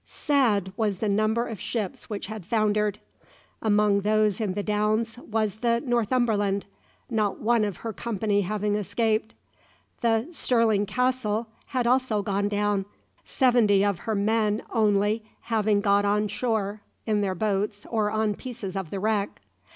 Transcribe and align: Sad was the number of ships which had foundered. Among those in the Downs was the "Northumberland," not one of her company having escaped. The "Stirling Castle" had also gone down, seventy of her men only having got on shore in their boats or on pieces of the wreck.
Sad 0.07 0.73
was 0.75 0.97
the 0.97 1.07
number 1.07 1.45
of 1.45 1.59
ships 1.59 2.09
which 2.09 2.25
had 2.25 2.43
foundered. 2.43 2.99
Among 3.61 4.01
those 4.01 4.41
in 4.41 4.53
the 4.53 4.63
Downs 4.63 5.19
was 5.19 5.57
the 5.57 5.79
"Northumberland," 5.85 6.65
not 7.07 7.39
one 7.39 7.63
of 7.63 7.77
her 7.77 7.93
company 7.93 8.41
having 8.41 8.73
escaped. 8.73 9.35
The 10.01 10.27
"Stirling 10.31 10.87
Castle" 10.87 11.45
had 11.67 11.85
also 11.85 12.23
gone 12.23 12.47
down, 12.49 12.85
seventy 13.23 13.85
of 13.85 13.99
her 13.99 14.15
men 14.15 14.63
only 14.71 15.23
having 15.41 15.81
got 15.81 16.03
on 16.03 16.27
shore 16.29 16.81
in 17.05 17.21
their 17.21 17.35
boats 17.35 17.85
or 17.87 18.09
on 18.09 18.33
pieces 18.33 18.75
of 18.75 18.89
the 18.89 18.99
wreck. 18.99 19.39